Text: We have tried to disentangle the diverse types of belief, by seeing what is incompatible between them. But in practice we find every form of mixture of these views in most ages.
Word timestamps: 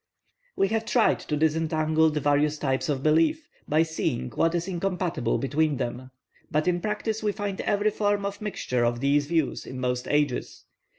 We 0.55 0.69
have 0.69 0.85
tried 0.87 1.19
to 1.19 1.37
disentangle 1.37 2.09
the 2.09 2.19
diverse 2.19 2.57
types 2.57 2.89
of 2.89 3.03
belief, 3.03 3.47
by 3.67 3.83
seeing 3.83 4.31
what 4.31 4.55
is 4.55 4.67
incompatible 4.67 5.37
between 5.37 5.77
them. 5.77 6.09
But 6.49 6.67
in 6.67 6.81
practice 6.81 7.21
we 7.21 7.31
find 7.33 7.61
every 7.61 7.91
form 7.91 8.25
of 8.25 8.41
mixture 8.41 8.83
of 8.83 8.99
these 8.99 9.27
views 9.27 9.63
in 9.67 9.79
most 9.79 10.07
ages. 10.07 10.65